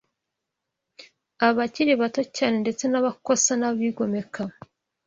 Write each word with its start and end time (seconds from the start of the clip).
abakiri 1.47 1.93
bato 2.01 2.21
cyane, 2.35 2.55
ndetse 2.63 2.83
n’abakosa 2.87 3.51
n’abigomeka 3.61 4.41